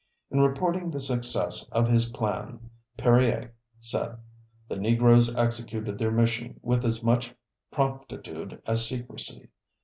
In 0.31 0.39
reporting 0.39 0.89
the 0.89 0.99
success 0.99 1.67
of 1.71 1.87
his 1.87 2.09
plan 2.09 2.71
Perier 2.97 3.51
said: 3.79 4.17
"The 4.67 4.77
Negroes 4.77 5.31
executed 5.35 5.99
their 5.99 6.09
mission 6.09 6.59
with 6.63 6.83
as 6.83 7.03
much 7.03 7.35
promptitude 7.69 8.63
as 8.65 8.83
secrecy. 8.83 9.49